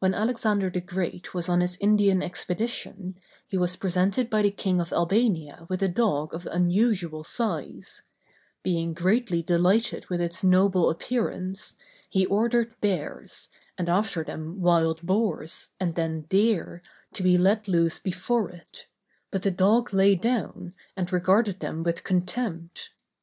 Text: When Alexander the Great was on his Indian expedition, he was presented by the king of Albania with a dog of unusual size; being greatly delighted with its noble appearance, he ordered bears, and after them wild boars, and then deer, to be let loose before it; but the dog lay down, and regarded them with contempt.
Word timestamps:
When 0.00 0.12
Alexander 0.12 0.68
the 0.68 0.82
Great 0.82 1.32
was 1.32 1.48
on 1.48 1.62
his 1.62 1.78
Indian 1.80 2.22
expedition, 2.22 3.16
he 3.48 3.56
was 3.56 3.74
presented 3.74 4.28
by 4.28 4.42
the 4.42 4.50
king 4.50 4.82
of 4.82 4.92
Albania 4.92 5.64
with 5.70 5.82
a 5.82 5.88
dog 5.88 6.34
of 6.34 6.44
unusual 6.44 7.24
size; 7.24 8.02
being 8.62 8.92
greatly 8.92 9.42
delighted 9.42 10.10
with 10.10 10.20
its 10.20 10.44
noble 10.44 10.90
appearance, 10.90 11.76
he 12.06 12.26
ordered 12.26 12.78
bears, 12.82 13.48
and 13.78 13.88
after 13.88 14.22
them 14.22 14.60
wild 14.60 15.00
boars, 15.00 15.68
and 15.80 15.94
then 15.94 16.26
deer, 16.28 16.82
to 17.14 17.22
be 17.22 17.38
let 17.38 17.66
loose 17.66 17.98
before 17.98 18.50
it; 18.50 18.84
but 19.30 19.40
the 19.40 19.50
dog 19.50 19.90
lay 19.90 20.14
down, 20.14 20.74
and 20.98 21.10
regarded 21.10 21.60
them 21.60 21.82
with 21.82 22.04
contempt. 22.04 22.90